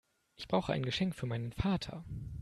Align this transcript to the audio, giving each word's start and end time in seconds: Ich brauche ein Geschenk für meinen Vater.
Ich 0.35 0.47
brauche 0.47 0.73
ein 0.73 0.81
Geschenk 0.81 1.13
für 1.13 1.27
meinen 1.27 1.51
Vater. 1.51 2.03